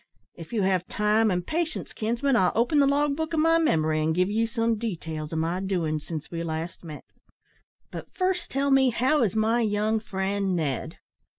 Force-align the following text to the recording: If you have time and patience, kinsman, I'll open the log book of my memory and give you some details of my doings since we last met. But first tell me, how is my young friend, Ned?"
If 0.33 0.51
you 0.51 0.63
have 0.63 0.87
time 0.87 1.29
and 1.29 1.45
patience, 1.45 1.93
kinsman, 1.93 2.35
I'll 2.35 2.51
open 2.55 2.79
the 2.79 2.87
log 2.87 3.15
book 3.15 3.33
of 3.35 3.39
my 3.39 3.59
memory 3.59 4.01
and 4.01 4.15
give 4.15 4.31
you 4.31 4.47
some 4.47 4.79
details 4.79 5.31
of 5.31 5.37
my 5.37 5.59
doings 5.59 6.07
since 6.07 6.31
we 6.31 6.41
last 6.41 6.83
met. 6.83 7.03
But 7.91 8.07
first 8.11 8.49
tell 8.49 8.71
me, 8.71 8.89
how 8.89 9.21
is 9.21 9.35
my 9.35 9.61
young 9.61 9.99
friend, 9.99 10.55
Ned?" 10.55 10.97